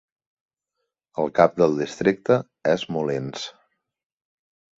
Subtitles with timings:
[1.23, 2.39] El cap del districte
[2.73, 3.45] és Moulins.